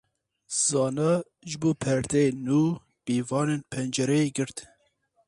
[0.65, 1.07] Zana
[1.47, 2.59] ji bo perdeyên nû
[3.03, 4.57] pîvanên pencereyê girt.